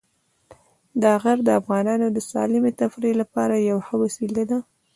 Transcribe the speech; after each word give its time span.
دا 1.03 1.13
غر 1.21 1.37
د 1.43 1.49
افغانانو 1.59 2.07
د 2.11 2.17
سالمې 2.31 2.71
تفریح 2.81 3.13
لپاره 3.21 3.53
یوه 3.69 3.81
ښه 3.87 3.95
وسیله 4.03 4.43
ده. 4.49 4.59